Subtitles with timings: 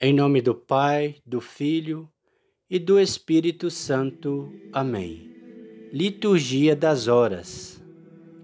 [0.00, 2.08] Em nome do Pai, do Filho
[2.68, 4.52] e do Espírito Santo.
[4.72, 5.30] Amém.
[5.92, 7.80] Liturgia das Horas.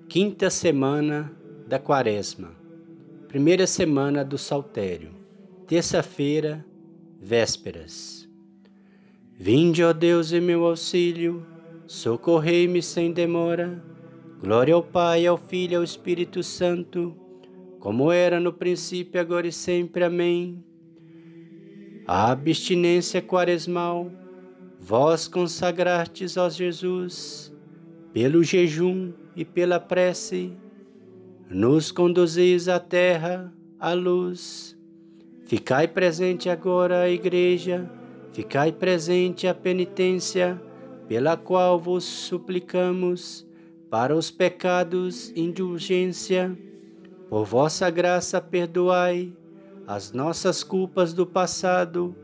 [0.08, 1.36] Quinta semana
[1.66, 2.52] da Quaresma.
[3.26, 5.10] Primeira semana do Saltério.
[5.66, 6.64] Terça-feira,
[7.20, 8.28] vésperas.
[9.36, 11.44] Vinde, ó Deus, em meu auxílio,
[11.86, 13.84] socorrei-me sem demora.
[14.40, 17.14] Glória ao Pai, ao Filho e ao Espírito Santo,
[17.80, 20.04] como era no princípio, agora e sempre.
[20.04, 20.69] Amém.
[22.12, 24.10] A abstinência quaresmal,
[24.80, 27.54] vós consagrastes, ó Jesus,
[28.12, 30.52] pelo jejum e pela prece,
[31.48, 34.76] nos conduzis à terra, à luz.
[35.44, 37.88] Ficai presente agora a Igreja,
[38.32, 40.60] ficai presente a penitência,
[41.06, 43.46] pela qual vos suplicamos,
[43.88, 46.58] para os pecados indulgência.
[47.28, 49.32] Por vossa graça perdoai
[49.86, 52.14] as nossas culpas do passado,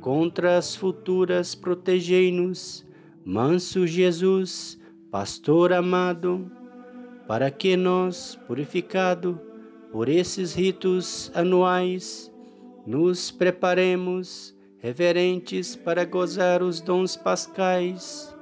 [0.00, 2.84] contra as futuras protegei-nos,
[3.24, 4.78] manso Jesus,
[5.10, 6.50] pastor amado,
[7.28, 9.40] para que nós, purificado
[9.92, 12.32] por esses ritos anuais,
[12.86, 18.34] nos preparemos reverentes para gozar os dons pascais.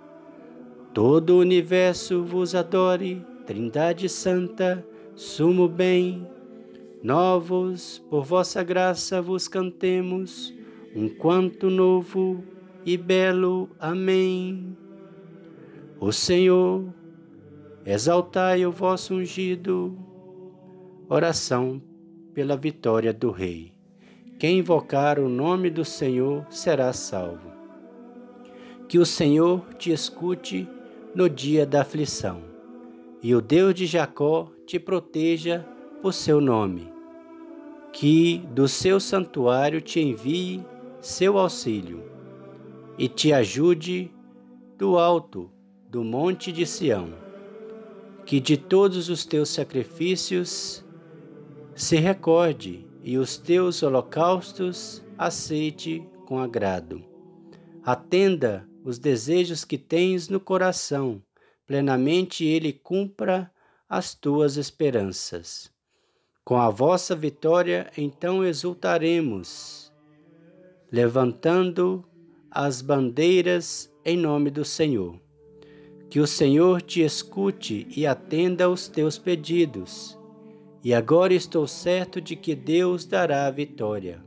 [0.94, 6.26] Todo o universo vos adore, Trindade Santa, sumo bem
[7.02, 10.54] Novos, por vossa graça vos cantemos,
[10.94, 12.44] um quanto novo
[12.84, 13.70] e belo.
[13.78, 14.76] Amém.
[15.98, 16.92] O Senhor,
[17.86, 19.96] exaltai o vosso ungido.
[21.08, 21.80] Oração
[22.34, 23.72] pela vitória do Rei.
[24.38, 27.50] Quem invocar o nome do Senhor será salvo.
[28.88, 30.68] Que o Senhor te escute
[31.14, 32.42] no dia da aflição,
[33.22, 35.66] e o Deus de Jacó te proteja
[36.00, 36.90] por seu nome,
[37.92, 40.64] que do seu santuário te envie
[41.00, 42.02] seu auxílio
[42.96, 44.10] e te ajude
[44.78, 45.50] do alto
[45.88, 47.12] do monte de Sião,
[48.24, 50.84] que de todos os teus sacrifícios
[51.74, 57.04] se recorde e os teus holocaustos aceite com agrado.
[57.82, 61.22] Atenda os desejos que tens no coração,
[61.66, 63.52] plenamente ele cumpra
[63.88, 65.70] as tuas esperanças.
[66.50, 69.92] Com a vossa vitória, então exultaremos,
[70.90, 72.04] levantando
[72.50, 75.14] as bandeiras em nome do Senhor.
[76.10, 80.18] Que o Senhor te escute e atenda aos teus pedidos.
[80.82, 84.20] E agora estou certo de que Deus dará a vitória.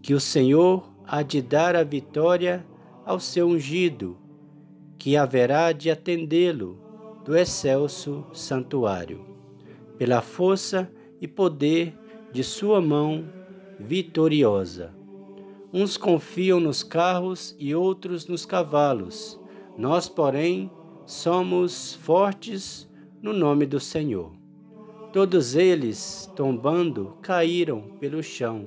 [0.00, 2.64] Que o Senhor há de dar a vitória
[3.04, 4.16] ao seu ungido,
[4.98, 6.78] que haverá de atendê-lo
[7.26, 9.22] do excelso santuário.
[9.98, 10.90] Pela força
[11.22, 11.96] e poder
[12.32, 13.24] de sua mão
[13.78, 14.92] vitoriosa.
[15.72, 19.40] Uns confiam nos carros e outros nos cavalos.
[19.78, 20.68] Nós, porém,
[21.06, 22.90] somos fortes
[23.22, 24.32] no nome do Senhor.
[25.12, 28.66] Todos eles, tombando, caíram pelo chão.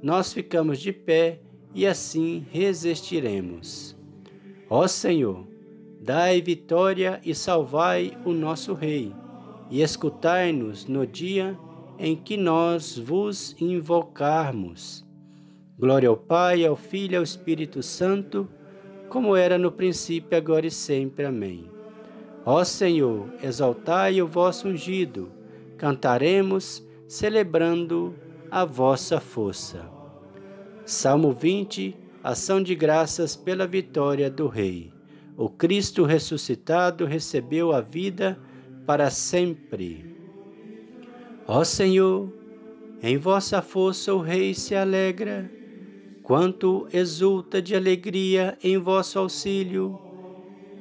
[0.00, 1.40] Nós ficamos de pé
[1.74, 3.96] e assim resistiremos.
[4.70, 5.46] Ó Senhor,
[6.00, 9.12] dai vitória e salvai o nosso Rei,
[9.70, 11.58] e escutai-nos no dia
[11.98, 15.04] em que nós vos invocarmos.
[15.78, 18.48] Glória ao Pai, ao Filho e ao Espírito Santo,
[19.08, 21.24] como era no princípio, agora e sempre.
[21.24, 21.70] Amém.
[22.44, 25.30] Ó Senhor, exaltai o vosso ungido,
[25.76, 28.14] cantaremos, celebrando
[28.50, 29.88] a vossa força.
[30.84, 34.92] Salmo 20, ação de graças pela vitória do Rei.
[35.36, 38.38] O Cristo ressuscitado recebeu a vida
[38.86, 40.17] para sempre.
[41.50, 42.30] Ó Senhor,
[43.02, 45.50] em vossa força o Rei se alegra,
[46.22, 49.98] quanto exulta de alegria em vosso auxílio,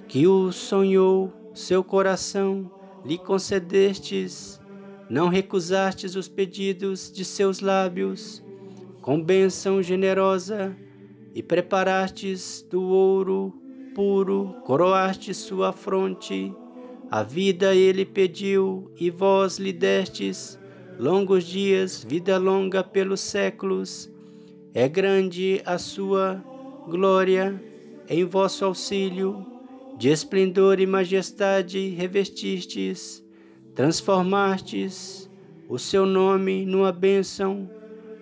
[0.10, 2.70] que o sonhou seu coração,
[3.06, 4.60] lhe concedestes,
[5.10, 8.44] não recusastes os pedidos de seus lábios,
[9.02, 10.76] com bênção generosa,
[11.34, 13.54] e preparastes do ouro
[13.96, 16.54] puro, coroastes sua fronte,
[17.10, 20.57] a vida ele pediu e vós lhe destes,
[21.00, 24.10] longos dias, vida longa pelos séculos.
[24.74, 26.44] É grande a sua
[26.88, 27.62] glória
[28.10, 29.46] em vosso auxílio,
[29.98, 33.24] de esplendor e majestade revestistes,
[33.74, 35.28] transformastes
[35.70, 37.70] o seu nome numa bênção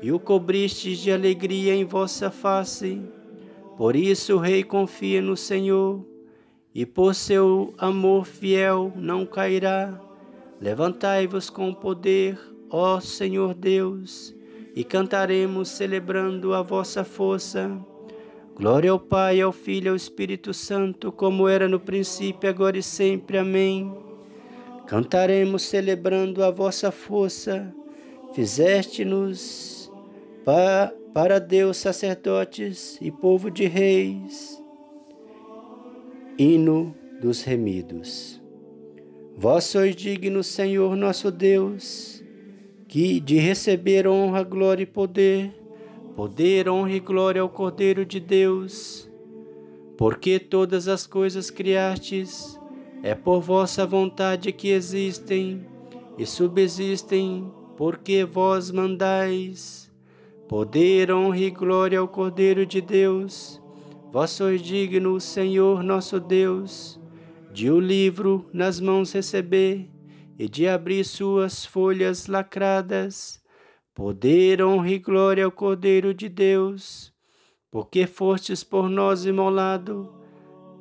[0.02, 3.02] e o cobristes de alegria em vossa face.
[3.78, 6.04] Por isso o rei confia no Senhor
[6.74, 10.00] e por seu amor fiel não cairá.
[10.60, 12.40] Levantai-vos com poder,
[12.76, 14.36] ó Senhor Deus,
[14.76, 17.72] e cantaremos celebrando a vossa força.
[18.54, 22.84] Glória ao Pai, ao Filho e ao Espírito Santo, como era no princípio, agora e
[22.84, 23.38] sempre.
[23.38, 23.94] Amém.
[24.88, 27.74] Cantaremos celebrando a vossa força.
[28.34, 29.90] Fizeste-nos
[30.44, 34.62] pa para Deus sacerdotes e povo de reis.
[36.38, 38.42] Hino dos remidos.
[39.38, 42.15] Vós sois digno, Senhor nosso Deus,
[42.96, 45.52] que de receber honra, glória e poder,
[46.16, 49.12] poder, honra e glória ao Cordeiro de Deus,
[49.98, 52.58] porque todas as coisas criastes,
[53.04, 55.68] é por vossa vontade que existem
[56.18, 59.92] e subsistem, porque vós mandais.
[60.48, 63.62] Poder, honra e glória ao Cordeiro de Deus,
[64.10, 66.98] vós sois digno, Senhor nosso Deus,
[67.52, 69.94] de o livro nas mãos receber
[70.38, 73.42] e de abrir suas folhas lacradas.
[73.94, 77.14] Poder, honra e glória ao Cordeiro de Deus,
[77.72, 80.14] porque fostes por nós imolado,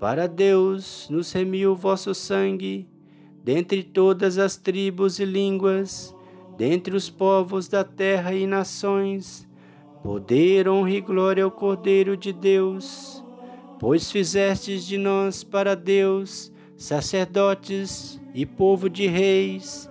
[0.01, 2.89] para Deus nos remiu o vosso sangue,
[3.43, 6.15] dentre todas as tribos e línguas,
[6.57, 9.49] dentre os povos da terra e nações.
[10.03, 13.25] Poder, honra e glória ao Cordeiro de Deus,
[13.79, 19.89] pois fizestes de nós para Deus sacerdotes e povo de reis,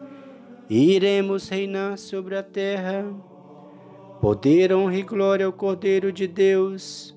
[0.70, 3.06] e iremos reinar sobre a terra.
[4.20, 7.16] Poder, honra e glória ao Cordeiro de Deus.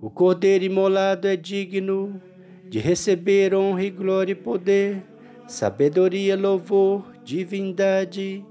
[0.00, 2.20] O Cordeiro imolado é digno
[2.68, 5.02] de receber honra e glória e poder,
[5.46, 8.44] sabedoria, louvor, divindade.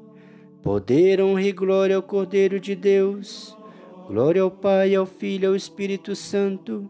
[0.63, 3.55] Poder, honra e glória ao Cordeiro de Deus.
[4.07, 6.89] Glória ao Pai, ao Filho e ao Espírito Santo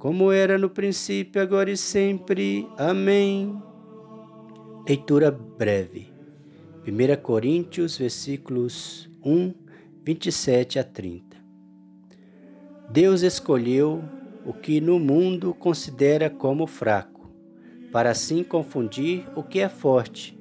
[0.00, 2.66] como era no princípio, agora e sempre.
[2.78, 3.54] Amém.
[4.90, 6.08] Leitura breve.
[6.84, 9.54] 1 Coríntios, versículos 1,
[10.04, 11.36] 27 a 30.
[12.90, 14.02] Deus escolheu
[14.44, 17.30] o que no mundo considera como fraco,
[17.92, 20.36] para assim confundir o que é forte.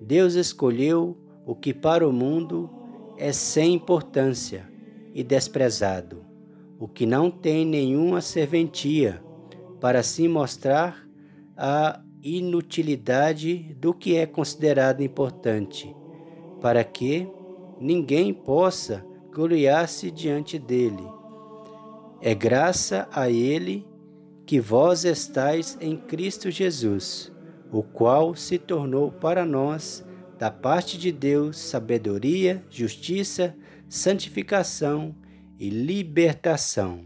[0.00, 2.70] Deus escolheu o que para o mundo
[3.18, 4.70] é sem importância
[5.12, 6.24] e desprezado
[6.78, 9.20] o que não tem nenhuma serventia,
[9.80, 11.04] para assim mostrar
[11.56, 15.94] a inutilidade do que é considerado importante,
[16.60, 17.28] para que
[17.80, 21.02] ninguém possa gloriar-se diante dele.
[22.20, 23.86] É graça a ele
[24.44, 27.32] que vós estáis em Cristo Jesus,
[27.72, 30.04] o qual se tornou para nós,
[30.38, 33.54] da parte de Deus, sabedoria, justiça,
[33.88, 35.14] santificação
[35.58, 37.04] e libertação.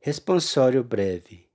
[0.00, 1.47] Responsório breve.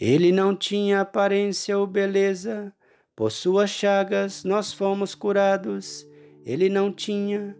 [0.00, 2.72] Ele não tinha aparência ou beleza,
[3.14, 6.08] por suas chagas nós fomos curados.
[6.42, 7.54] Ele não tinha,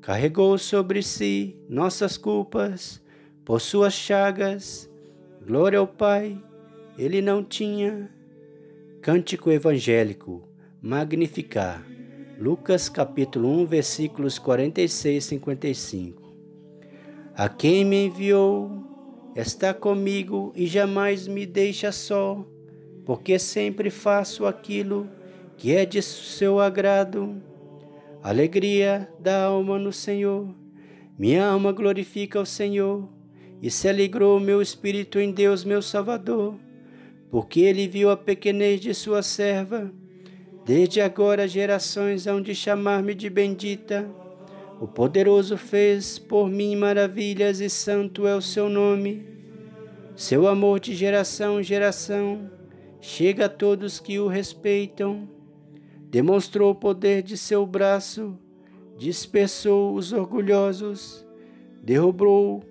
[0.00, 3.00] carregou sobre si nossas culpas,
[3.44, 4.90] por suas chagas.
[5.46, 6.36] Glória ao Pai,
[6.98, 8.10] ele não tinha.
[9.00, 10.48] Cântico evangélico,
[10.82, 11.86] magnificar.
[12.40, 16.34] Lucas capítulo 1, versículos 46 e 55.
[17.36, 18.93] A quem me enviou
[19.34, 22.44] está comigo e jamais me deixa só,
[23.04, 25.08] porque sempre faço aquilo
[25.56, 27.42] que é de seu agrado.
[28.22, 30.48] Alegria da alma no Senhor.
[31.18, 33.08] Minha alma glorifica o Senhor,
[33.62, 36.56] e se alegrou meu espírito em Deus, meu Salvador,
[37.30, 39.92] porque ele viu a pequenez de sua serva.
[40.64, 44.08] Desde agora gerações hão de chamar-me de bendita.
[44.80, 49.24] O poderoso fez por mim maravilhas e santo é o seu nome.
[50.16, 52.50] Seu amor de geração em geração
[53.00, 55.28] chega a todos que o respeitam.
[56.10, 58.36] Demonstrou o poder de seu braço,
[58.98, 61.24] dispersou os orgulhosos,
[61.80, 62.64] derrubou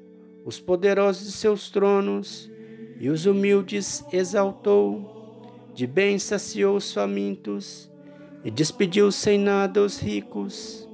[0.46, 2.52] os poderosos de seus tronos
[3.00, 5.40] e os humildes exaltou.
[5.74, 7.90] De bem saciou os famintos
[8.44, 10.88] e despediu sem nada os ricos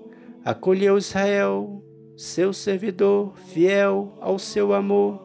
[0.49, 1.83] acolheu Israel,
[2.17, 5.19] seu servidor, fiel ao seu amor,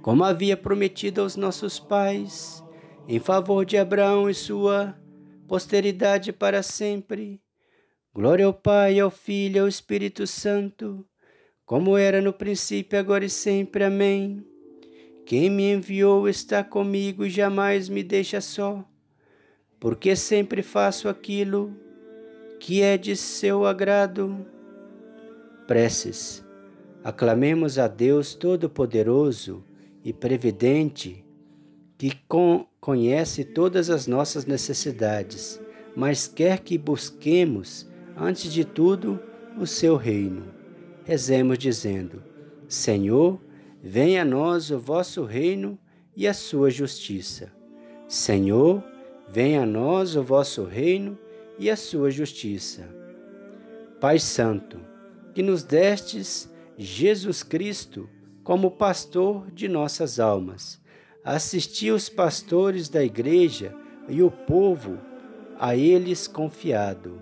[0.00, 2.62] como havia prometido aos nossos pais,
[3.08, 4.96] em favor de Abraão e sua
[5.48, 7.42] posteridade para sempre.
[8.14, 11.04] Glória ao Pai, ao Filho e ao Espírito Santo,
[11.66, 13.82] como era no princípio, agora e sempre.
[13.82, 14.46] Amém.
[15.26, 18.84] Quem me enviou está comigo e jamais me deixa só,
[19.80, 21.89] porque sempre faço aquilo
[22.60, 24.46] que é de seu agrado.
[25.66, 26.44] Preces.
[27.02, 29.64] Aclamemos a Deus Todo-Poderoso
[30.04, 31.24] e Previdente,
[31.96, 32.12] que
[32.78, 35.58] conhece todas as nossas necessidades,
[35.96, 39.18] mas quer que busquemos, antes de tudo,
[39.58, 40.44] o seu reino.
[41.04, 42.22] rezemos dizendo:
[42.68, 43.40] Senhor,
[43.82, 45.78] venha a nós o vosso reino
[46.14, 47.50] e a sua justiça.
[48.06, 48.84] Senhor,
[49.26, 51.18] venha a nós o vosso reino
[51.60, 52.88] e a sua justiça.
[54.00, 54.80] Pai Santo,
[55.34, 58.08] que nos destes Jesus Cristo
[58.42, 60.80] como pastor de nossas almas,
[61.22, 63.76] assisti os pastores da igreja
[64.08, 64.98] e o povo
[65.58, 67.20] a eles confiado.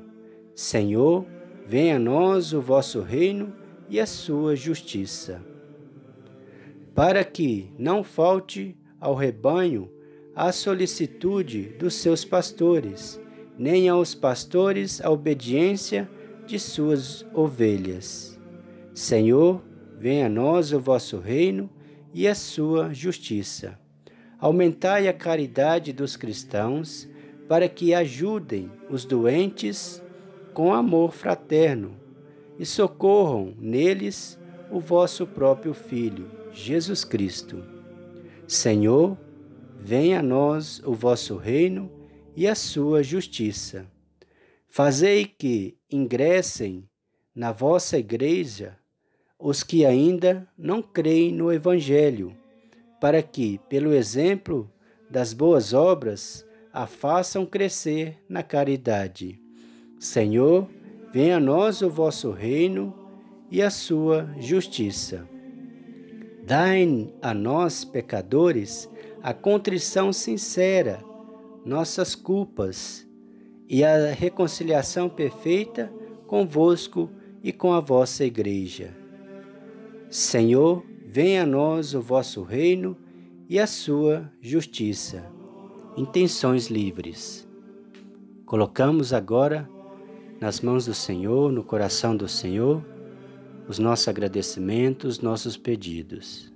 [0.54, 1.26] Senhor,
[1.66, 3.52] venha a nós o vosso reino
[3.88, 5.42] e a sua justiça.
[6.94, 9.90] Para que não falte ao rebanho
[10.32, 13.20] a solicitude dos seus pastores,
[13.58, 16.08] nem aos pastores a obediência
[16.46, 18.38] de suas ovelhas.
[18.94, 19.60] Senhor,
[19.98, 21.68] venha a nós o vosso reino
[22.14, 23.78] e a sua justiça.
[24.38, 27.08] Aumentai a caridade dos cristãos,
[27.48, 30.02] para que ajudem os doentes
[30.52, 31.96] com amor fraterno
[32.58, 34.38] e socorram neles
[34.70, 37.62] o vosso próprio Filho, Jesus Cristo.
[38.46, 39.16] Senhor,
[39.80, 41.90] venha a nós o vosso reino
[42.38, 43.84] e a sua justiça.
[44.68, 46.88] Fazei que ingressem
[47.34, 48.78] na vossa igreja
[49.40, 52.32] os que ainda não creem no Evangelho,
[53.00, 54.70] para que, pelo exemplo
[55.10, 59.42] das boas obras, a façam crescer na caridade.
[59.98, 60.70] Senhor,
[61.12, 62.94] venha a nós o vosso reino
[63.50, 65.28] e a sua justiça.
[66.44, 68.88] Dai a nós, pecadores,
[69.24, 71.07] a contrição sincera,
[71.68, 73.06] nossas culpas
[73.68, 75.92] e a reconciliação perfeita
[76.26, 77.10] convosco
[77.42, 78.96] e com a vossa Igreja.
[80.08, 82.96] Senhor, venha a nós o vosso reino
[83.46, 85.30] e a sua justiça.
[85.94, 87.46] Intenções livres.
[88.46, 89.68] Colocamos agora
[90.40, 92.82] nas mãos do Senhor, no coração do Senhor,
[93.68, 96.50] os nossos agradecimentos, nossos pedidos.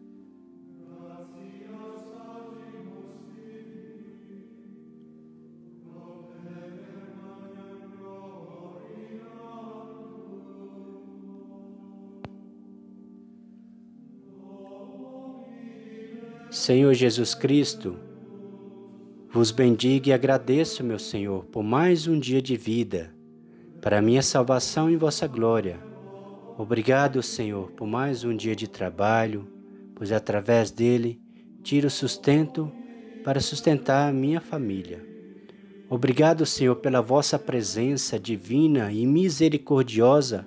[16.63, 17.97] Senhor Jesus Cristo,
[19.33, 23.13] vos bendigo e agradeço, meu Senhor, por mais um dia de vida,
[23.81, 25.81] para minha salvação e vossa glória.
[26.57, 29.45] Obrigado, Senhor, por mais um dia de trabalho,
[29.93, 31.21] pois através dele
[31.65, 32.71] tiro sustento
[33.25, 35.05] para sustentar a minha família.
[35.91, 40.47] Obrigado, Senhor, pela vossa presença divina e misericordiosa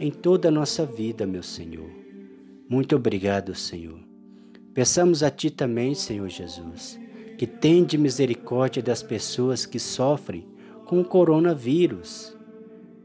[0.00, 1.90] em toda a nossa vida, meu Senhor.
[2.70, 4.11] Muito obrigado, Senhor.
[4.74, 6.98] Peçamos a Ti também, Senhor Jesus,
[7.36, 10.46] que tende misericórdia das pessoas que sofrem
[10.86, 12.34] com o coronavírus.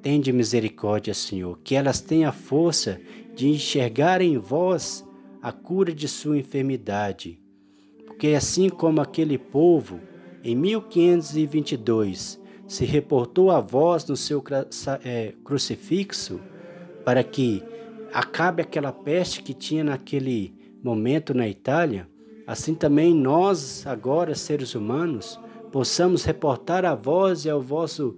[0.02, 3.02] Tende misericórdia, Senhor, que elas tenham a força
[3.36, 5.06] de enxergar em vós
[5.42, 7.38] a cura de sua enfermidade.
[8.06, 10.00] Porque assim como aquele povo,
[10.44, 14.42] em 1522, se reportou a vós no seu
[15.04, 16.40] é, crucifixo,
[17.04, 17.62] para que
[18.14, 20.57] acabe aquela peste que tinha naquele
[20.88, 22.08] momento na Itália,
[22.46, 25.38] assim também nós, agora seres humanos,
[25.70, 28.16] possamos reportar a vós e ao vosso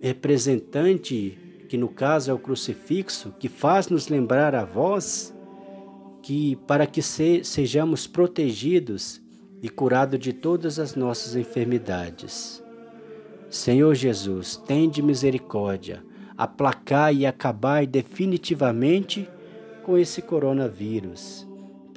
[0.00, 5.34] representante, que no caso é o crucifixo, que faz nos lembrar a vós,
[6.22, 9.20] que para que se, sejamos protegidos
[9.62, 12.62] e curados de todas as nossas enfermidades.
[13.50, 16.02] Senhor Jesus, tende misericórdia,
[16.36, 19.28] aplacar e acabar definitivamente
[19.84, 21.47] com esse coronavírus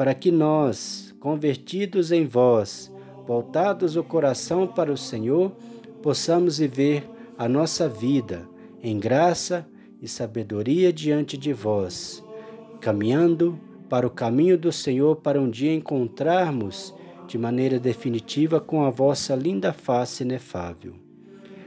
[0.02, 2.92] para que nós, convertidos em vós,
[3.28, 5.52] voltados o coração para o Senhor,
[6.02, 8.50] possamos viver a nossa vida
[8.82, 9.64] em graça
[10.02, 12.24] e sabedoria diante de vós,
[12.80, 16.96] caminhando para o caminho do Senhor para um dia encontrarmos
[17.28, 20.96] de maneira definitiva com a vossa linda face inefável.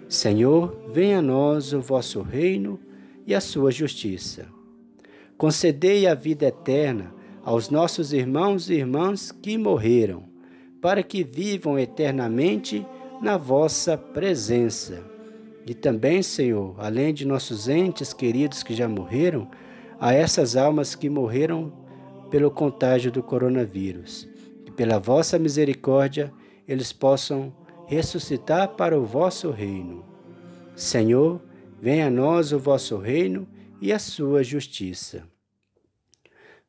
[0.09, 2.81] Senhor, venha a nós o vosso reino
[3.25, 4.49] e a sua justiça.
[5.39, 7.15] Concedei a vida eterna
[7.45, 10.25] aos nossos irmãos e irmãs que morreram,
[10.81, 12.87] para que vivam eternamente
[13.21, 15.05] na vossa presença.
[15.67, 19.49] E também, Senhor, além de nossos entes queridos que já morreram,
[20.01, 21.73] a essas almas que morreram
[22.31, 24.29] pelo contágio do coronavírus,
[24.65, 26.33] que pela vossa misericórdia
[26.67, 27.53] eles possam
[27.87, 30.05] ressuscitar para o vosso reino.
[30.75, 31.41] Senhor,
[31.81, 33.47] venha a nós o vosso reino
[33.81, 35.34] e a sua justiça.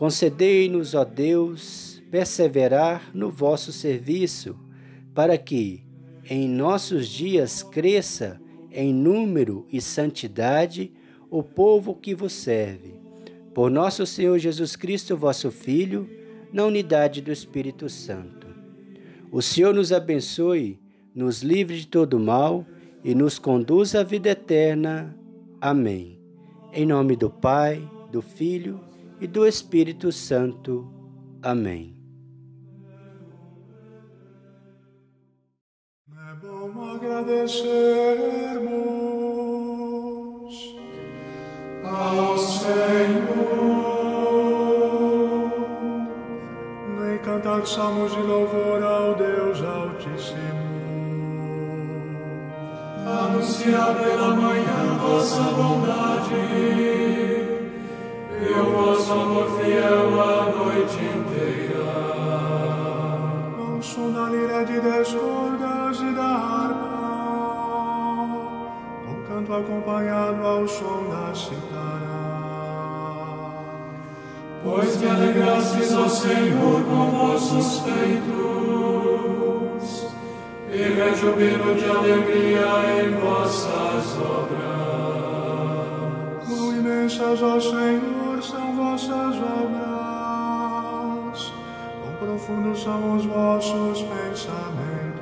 [0.00, 4.56] Concedei-nos, ó Deus, perseverar no vosso serviço,
[5.12, 5.84] para que,
[6.24, 8.40] em nossos dias, cresça
[8.72, 10.90] em número e santidade
[11.28, 12.94] o povo que vos serve
[13.52, 16.08] por nosso Senhor Jesus Cristo, vosso Filho,
[16.50, 18.46] na unidade do Espírito Santo.
[19.30, 20.80] O Senhor nos abençoe,
[21.14, 22.64] nos livre de todo mal
[23.04, 25.14] e nos conduz à vida eterna.
[25.60, 26.18] Amém.
[26.72, 28.88] Em nome do Pai, do Filho
[29.20, 30.90] e do Espírito Santo.
[31.42, 31.94] Amém.
[36.10, 37.70] É bom agradecermos
[41.84, 43.90] ao Senhor.
[46.98, 50.60] Nem cantar salmos de louvor ao Deus Altíssimo.
[53.06, 56.89] Anunciar pela manhã vossa bondade
[58.80, 61.84] vosso amor fiel a noite inteira.
[63.58, 66.90] Ao som da lira de dez cordas e da harpa
[69.28, 72.20] canto acompanhado ao som da citara.
[74.62, 79.00] Pois que alegrastes ao Senhor com vossos feitos,
[80.72, 84.60] e rejubilo de alegria em vossas obras.
[86.46, 88.19] Quão imensas, ó Senhor,
[89.08, 90.90] vossas obras,
[92.02, 95.20] quão profundos são os vossos pensamentos.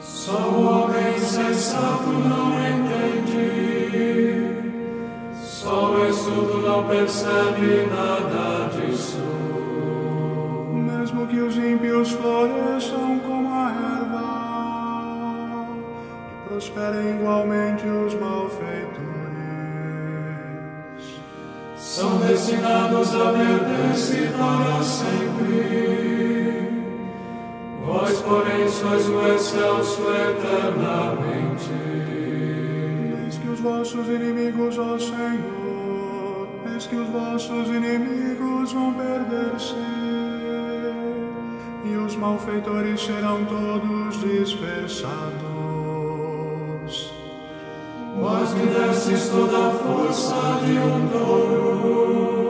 [0.00, 3.42] Só o homem sensato não entende,
[5.34, 9.18] só o estudo não percebe nada disso.
[10.72, 14.34] Mesmo que os ímpios floresçam como a erva
[16.30, 19.23] e prosperem igualmente os malfeitores,
[21.94, 26.72] são destinados a perder-se para sempre.
[27.86, 31.70] Vós, porém, sois o excelso eternamente.
[33.24, 39.76] Eis que os vossos inimigos, ó Senhor, eis que os vossos inimigos vão perder-se,
[41.84, 45.53] e os malfeitores serão todos dispersados.
[48.20, 52.44] Vós me destes toda a força de um touro,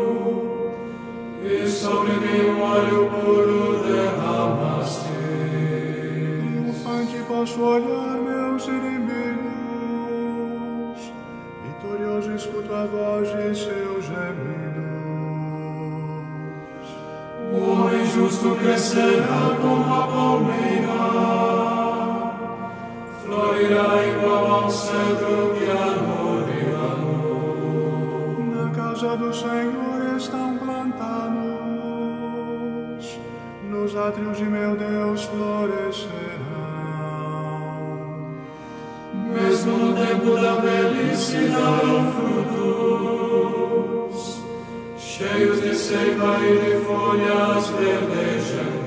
[1.43, 5.15] e sobre mim um óleo puro derramaste
[7.45, 9.13] posso olhar meus inimigos,
[11.63, 14.95] vitorioso escuto a voz de seus gemidos.
[17.53, 20.34] O homem justo crescerá como a palmeira,
[29.05, 31.35] casa do Senhor estão plantados,
[33.69, 36.15] nos átrios de meu Deus florescerão.
[39.33, 42.13] Mesmo no tempo da velhice darão
[44.13, 44.41] frutos,
[44.97, 48.84] cheios de seiva e de folhas verdejantes.